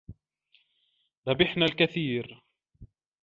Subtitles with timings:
[1.27, 2.41] ربحنا الكثير.